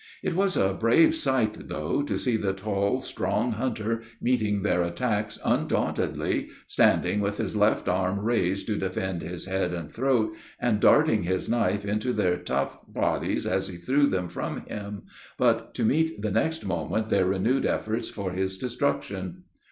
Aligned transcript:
It 0.23 0.35
was 0.35 0.57
a 0.57 0.73
brave 0.73 1.13
sight 1.13 1.67
though, 1.67 2.01
to 2.01 2.17
see 2.17 2.35
the 2.35 2.53
tall, 2.53 3.01
strong 3.01 3.51
hunter, 3.51 4.01
meeting 4.19 4.63
their 4.63 4.81
attacks 4.81 5.37
undauntedly, 5.45 6.49
standing 6.65 7.19
with 7.19 7.37
his 7.37 7.55
left 7.55 7.87
arm 7.87 8.17
raised 8.19 8.65
to 8.65 8.79
defend 8.79 9.21
his 9.21 9.45
head 9.45 9.75
and 9.75 9.91
throat, 9.91 10.35
and 10.59 10.79
darting 10.79 11.21
his 11.21 11.47
knife 11.47 11.85
into 11.85 12.13
their 12.13 12.37
tough 12.37 12.79
bodies 12.87 13.45
as 13.45 13.67
he 13.67 13.77
threw 13.77 14.07
them 14.07 14.27
from 14.27 14.65
him, 14.65 15.03
but 15.37 15.75
to 15.75 15.85
meet 15.85 16.19
the 16.23 16.31
next 16.31 16.65
moment 16.65 17.11
their 17.11 17.27
renewed 17.27 17.67
efforts 17.67 18.09
for 18.09 18.31
his 18.31 18.57
destruction. 18.57 19.43